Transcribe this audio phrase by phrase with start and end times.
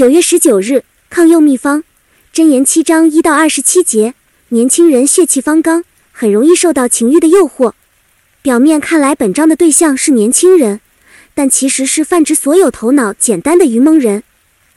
[0.00, 1.84] 九月十九日，抗诱秘方，
[2.32, 4.14] 箴言七章一到二十七节。
[4.48, 7.74] 年轻人血气方刚，很容易受到情欲的诱惑。
[8.40, 10.80] 表面看来，本章的对象是年轻人，
[11.34, 14.22] 但其实是泛指所有头脑简单的愚蒙人。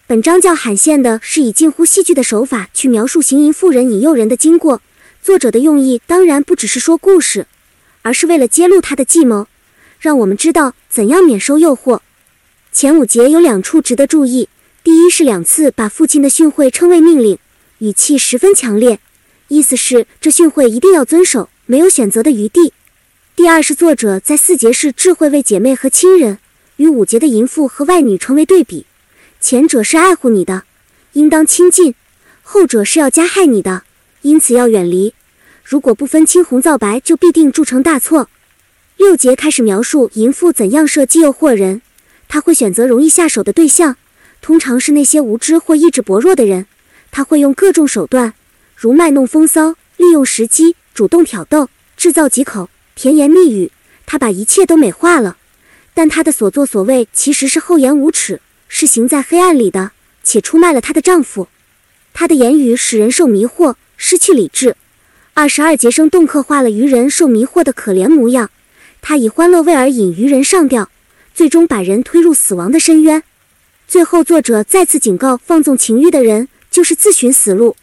[0.08, 4.82] 本章较罕见的是以近乎戏剧的手法去描述行淫妇人引诱人的经过。
[5.22, 7.48] 作者的用意当然不只是说故事，
[8.02, 9.48] 而是为了揭露他的计谋，
[10.02, 12.02] 让我们知道怎样免受诱惑。
[12.74, 14.50] 前五节有两处值得注意：
[14.84, 17.40] 第一是两次把父亲的训诲称为命令，
[17.78, 19.00] 语气十分强烈。
[19.48, 22.74] 意思是这训诲一定要遵守，没有选择的余地。
[23.34, 26.40] 第二是作者在四节是智慧为姐妹和亲人，
[26.76, 28.86] 与五节的淫妇和外女成为对比。
[29.40, 30.64] 前者是爱护你的，
[31.14, 31.94] 应当亲近；
[32.42, 33.84] 后者是要加害你的，
[34.22, 35.14] 因此要远离。
[35.64, 38.30] 如果不分青红皂白，就必定铸成大错。
[38.98, 41.82] 六节开始描述淫妇怎样设计诱惑人，
[42.28, 43.96] 她会选择容易下手的对象，
[44.44, 46.68] 通常是那些无知或意志薄弱的人。
[47.12, 48.34] 他会用各种手段。
[48.76, 53.72] 如卖弄风骚，利用时机，主动挑逗，制造借口，甜言蜜语。
[54.06, 55.38] 她把一切都美化了，
[55.94, 59.92] 但她的所作所为其实是厚颜无耻，是行在黑暗里的，
[60.24, 61.48] 且出卖了她的丈夫。
[62.12, 64.76] 她的言语使人受迷惑，失去理智。
[65.34, 68.50] 二十二节生动刻画了愚人受迷惑的可怜模样。
[69.02, 70.90] 他以欢乐味儿引愚人上吊，
[71.34, 73.24] 最终把人推入死亡的深渊。
[73.94, 77.76] 最后，作者再次警告：放纵情欲的人就是自寻死路。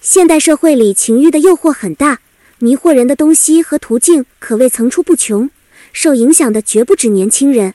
[0.00, 2.20] 现代社会里，情欲的诱惑很大，
[2.60, 5.50] 迷惑人的东西和途径可谓层出不穷。
[5.92, 7.74] 受影响的绝不止年轻人。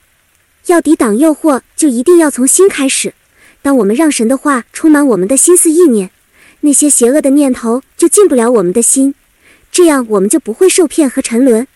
[0.68, 3.12] 要抵挡诱惑，就一定要从心开始。
[3.60, 6.10] 当我们让神的话充满我们的心思意念，
[6.60, 9.14] 那些邪恶的念头就进不了我们的心，
[9.70, 11.68] 这样我们就不会受骗和沉沦。